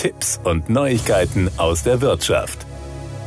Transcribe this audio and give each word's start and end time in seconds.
Tipps 0.00 0.40
und 0.44 0.70
Neuigkeiten 0.70 1.50
aus 1.58 1.82
der 1.82 2.00
Wirtschaft. 2.00 2.69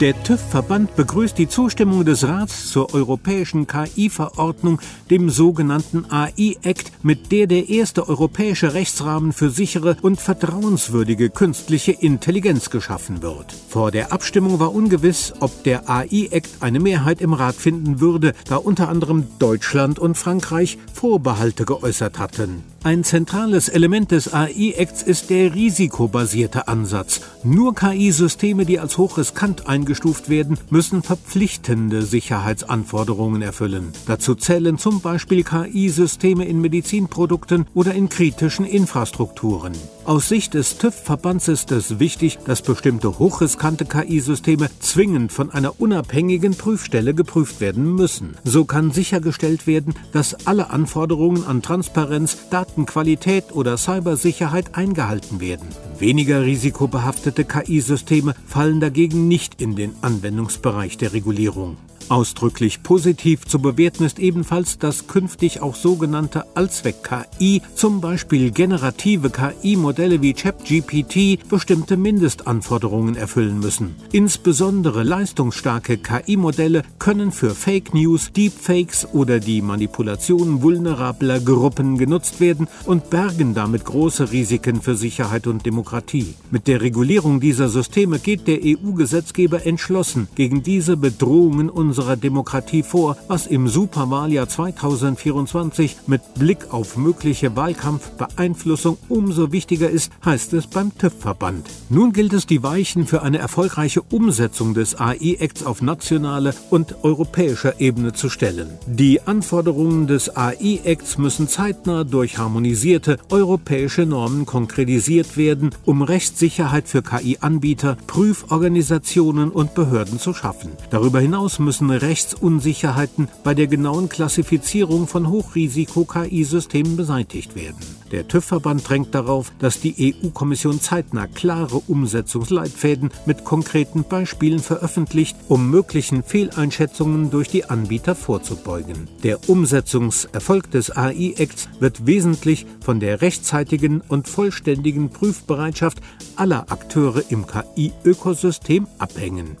Der 0.00 0.20
TÜV-Verband 0.24 0.96
begrüßt 0.96 1.38
die 1.38 1.48
Zustimmung 1.48 2.04
des 2.04 2.26
Rats 2.26 2.68
zur 2.70 2.92
europäischen 2.92 3.68
KI-Verordnung, 3.68 4.80
dem 5.08 5.30
sogenannten 5.30 6.06
AI-Act, 6.10 6.90
mit 7.04 7.30
der 7.30 7.46
der 7.46 7.68
erste 7.68 8.08
europäische 8.08 8.74
Rechtsrahmen 8.74 9.32
für 9.32 9.50
sichere 9.50 9.96
und 10.02 10.20
vertrauenswürdige 10.20 11.30
künstliche 11.30 11.92
Intelligenz 11.92 12.70
geschaffen 12.70 13.22
wird. 13.22 13.54
Vor 13.68 13.92
der 13.92 14.12
Abstimmung 14.12 14.58
war 14.58 14.74
ungewiss, 14.74 15.32
ob 15.38 15.62
der 15.62 15.88
AI-Act 15.88 16.50
eine 16.58 16.80
Mehrheit 16.80 17.20
im 17.20 17.32
Rat 17.32 17.54
finden 17.54 18.00
würde, 18.00 18.34
da 18.48 18.56
unter 18.56 18.88
anderem 18.88 19.28
Deutschland 19.38 20.00
und 20.00 20.18
Frankreich 20.18 20.76
Vorbehalte 20.92 21.64
geäußert 21.64 22.18
hatten. 22.18 22.64
Ein 22.82 23.02
zentrales 23.02 23.70
Element 23.70 24.10
des 24.10 24.34
AI-Acts 24.34 25.02
ist 25.02 25.30
der 25.30 25.54
risikobasierte 25.54 26.68
Ansatz. 26.68 27.22
Nur 27.42 27.74
KI-Systeme, 27.74 28.66
die 28.66 28.78
als 28.78 28.98
hochriskant 28.98 29.66
eingestuft 29.66 29.93
werden, 30.28 30.58
müssen 30.70 31.02
verpflichtende 31.02 32.02
Sicherheitsanforderungen 32.02 33.42
erfüllen. 33.42 33.92
Dazu 34.06 34.34
zählen 34.34 34.78
zum 34.78 35.00
Beispiel 35.00 35.44
KI-Systeme 35.44 36.44
in 36.44 36.60
Medizinprodukten 36.60 37.66
oder 37.74 37.94
in 37.94 38.08
kritischen 38.08 38.64
Infrastrukturen. 38.64 39.72
Aus 40.04 40.28
Sicht 40.28 40.54
des 40.54 40.76
TÜV-Verbands 40.76 41.48
ist 41.48 41.72
es 41.72 41.98
wichtig, 41.98 42.38
dass 42.44 42.60
bestimmte 42.60 43.18
hochriskante 43.18 43.86
KI-Systeme 43.86 44.68
zwingend 44.80 45.32
von 45.32 45.50
einer 45.50 45.80
unabhängigen 45.80 46.54
Prüfstelle 46.54 47.14
geprüft 47.14 47.60
werden 47.60 47.94
müssen. 47.94 48.36
So 48.44 48.64
kann 48.64 48.90
sichergestellt 48.90 49.66
werden, 49.66 49.94
dass 50.12 50.46
alle 50.46 50.70
Anforderungen 50.70 51.44
an 51.44 51.62
Transparenz, 51.62 52.36
Datenqualität 52.50 53.52
oder 53.52 53.78
Cybersicherheit 53.78 54.74
eingehalten 54.74 55.40
werden. 55.40 55.68
Weniger 55.98 56.42
risikobehaftete 56.42 57.44
KI-Systeme 57.44 58.34
fallen 58.46 58.80
dagegen 58.80 59.28
nicht 59.28 59.62
in 59.62 59.73
den 59.76 59.94
Anwendungsbereich 60.02 60.96
der 60.96 61.12
Regulierung. 61.12 61.76
Ausdrücklich 62.10 62.82
positiv 62.82 63.46
zu 63.46 63.58
bewerten 63.58 64.04
ist 64.04 64.18
ebenfalls, 64.18 64.78
dass 64.78 65.06
künftig 65.06 65.62
auch 65.62 65.74
sogenannte 65.74 66.44
Allzweck-KI, 66.54 67.62
zum 67.74 68.02
Beispiel 68.02 68.50
generative 68.50 69.30
KI-Modelle 69.30 70.20
wie 70.20 70.34
ChatGPT, 70.34 71.48
bestimmte 71.48 71.96
Mindestanforderungen 71.96 73.16
erfüllen 73.16 73.58
müssen. 73.58 73.96
Insbesondere 74.12 75.02
leistungsstarke 75.02 75.96
KI-Modelle 75.96 76.82
können 76.98 77.32
für 77.32 77.54
Fake 77.54 77.94
News, 77.94 78.32
Deepfakes 78.32 79.08
oder 79.14 79.40
die 79.40 79.62
Manipulation 79.62 80.60
vulnerabler 80.60 81.40
Gruppen 81.40 81.96
genutzt 81.96 82.38
werden 82.38 82.68
und 82.84 83.08
bergen 83.08 83.54
damit 83.54 83.86
große 83.86 84.30
Risiken 84.30 84.82
für 84.82 84.94
Sicherheit 84.94 85.46
und 85.46 85.64
Demokratie. 85.64 86.34
Mit 86.50 86.68
der 86.68 86.82
Regulierung 86.82 87.40
dieser 87.40 87.70
Systeme 87.70 88.18
geht 88.18 88.46
der 88.46 88.60
EU-Gesetzgeber 88.62 89.64
entschlossen 89.64 90.28
gegen 90.34 90.62
diese 90.62 90.98
Bedrohungen 90.98 91.70
und 91.70 91.93
unserer 91.94 92.16
Demokratie 92.16 92.82
vor, 92.82 93.16
was 93.28 93.46
im 93.46 93.68
Superwahljahr 93.68 94.48
2024 94.48 95.98
mit 96.08 96.22
Blick 96.34 96.72
auf 96.74 96.96
mögliche 96.96 97.54
Wahlkampfbeeinflussung 97.54 98.98
umso 99.08 99.52
wichtiger 99.52 99.88
ist, 99.88 100.10
heißt 100.24 100.54
es 100.54 100.66
beim 100.66 100.90
TÜV-Verband. 100.98 101.68
Nun 101.90 102.12
gilt 102.12 102.32
es, 102.32 102.46
die 102.46 102.64
Weichen 102.64 103.06
für 103.06 103.22
eine 103.22 103.38
erfolgreiche 103.38 104.02
Umsetzung 104.02 104.74
des 104.74 104.98
AI-Acts 104.98 105.64
auf 105.64 105.82
nationaler 105.82 106.52
und 106.68 107.04
europäischer 107.04 107.80
Ebene 107.80 108.12
zu 108.12 108.28
stellen. 108.28 108.70
Die 108.88 109.22
Anforderungen 109.22 110.08
des 110.08 110.36
AI-Acts 110.36 111.18
müssen 111.18 111.46
zeitnah 111.46 112.02
durch 112.02 112.38
harmonisierte 112.38 113.18
europäische 113.30 114.04
Normen 114.04 114.46
konkretisiert 114.46 115.36
werden, 115.36 115.70
um 115.84 116.02
Rechtssicherheit 116.02 116.88
für 116.88 117.02
KI-Anbieter, 117.02 117.96
Prüforganisationen 118.08 119.50
und 119.50 119.74
Behörden 119.74 120.18
zu 120.18 120.34
schaffen. 120.34 120.72
Darüber 120.90 121.20
hinaus 121.20 121.60
müssen 121.60 121.83
müssen 121.84 122.04
Rechtsunsicherheiten 122.04 123.28
bei 123.42 123.54
der 123.54 123.66
genauen 123.66 124.08
Klassifizierung 124.08 125.06
von 125.06 125.28
Hochrisiko-KI-Systemen 125.28 126.96
beseitigt 126.96 127.54
werden. 127.54 127.78
Der 128.10 128.28
TÜV-Verband 128.28 128.88
drängt 128.88 129.14
darauf, 129.14 129.52
dass 129.58 129.80
die 129.80 130.14
EU-Kommission 130.24 130.80
zeitnah 130.80 131.26
klare 131.26 131.76
Umsetzungsleitfäden 131.86 133.10
mit 133.26 133.44
konkreten 133.44 134.04
Beispielen 134.04 134.60
veröffentlicht, 134.60 135.36
um 135.48 135.70
möglichen 135.70 136.22
Fehleinschätzungen 136.22 137.30
durch 137.30 137.48
die 137.48 137.64
Anbieter 137.64 138.14
vorzubeugen. 138.14 139.08
Der 139.22 139.48
Umsetzungserfolg 139.48 140.70
des 140.70 140.96
AI-Acts 140.96 141.68
wird 141.80 142.06
wesentlich 142.06 142.66
von 142.80 143.00
der 143.00 143.20
rechtzeitigen 143.20 144.00
und 144.08 144.28
vollständigen 144.28 145.10
Prüfbereitschaft 145.10 145.98
aller 146.36 146.70
Akteure 146.70 147.22
im 147.30 147.46
KI-Ökosystem 147.46 148.86
abhängen. 148.98 149.56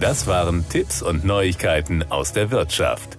Das 0.00 0.28
waren 0.28 0.68
Tipps 0.68 1.02
und 1.02 1.24
Neuigkeiten 1.24 2.04
aus 2.08 2.32
der 2.32 2.52
Wirtschaft. 2.52 3.17